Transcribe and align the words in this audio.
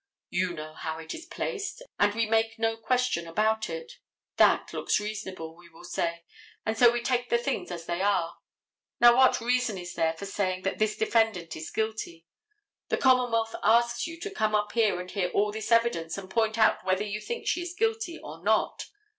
You 0.31 0.53
know 0.55 0.73
how 0.73 0.97
it 0.97 1.13
is 1.13 1.27
placed 1.27 1.83
and 1.99 2.15
we 2.15 2.25
make 2.25 2.57
no 2.57 2.75
question 2.75 3.27
about 3.27 3.69
it. 3.69 3.99
That 4.37 4.73
looks 4.73 4.99
reasonable, 4.99 5.55
we 5.55 5.69
will 5.69 5.83
say, 5.83 6.23
and 6.65 6.75
so 6.75 6.91
we 6.91 7.03
take 7.03 7.29
the 7.29 7.37
things 7.37 7.69
as 7.69 7.85
they 7.85 8.01
are. 8.01 8.37
Now, 8.99 9.15
what 9.15 9.39
reason 9.39 9.77
is 9.77 9.93
there 9.93 10.13
for 10.13 10.25
saying 10.25 10.63
that 10.63 10.79
this 10.79 10.97
defendant 10.97 11.55
is 11.55 11.69
guilty? 11.69 12.25
The 12.89 12.97
commonwealth 12.97 13.53
asks 13.61 14.07
you 14.07 14.19
to 14.21 14.31
come 14.31 14.55
up 14.55 14.71
here 14.71 14.99
and 14.99 15.11
hear 15.11 15.29
all 15.35 15.51
this 15.51 15.71
evidence 15.71 16.17
and 16.17 16.31
point 16.31 16.57
out 16.57 16.83
whether 16.83 17.03
you 17.03 17.21
think 17.21 17.45
she 17.45 17.61
is 17.61 17.75
guilty 17.77 18.17
or 18.17 18.43
not. 18.43 18.87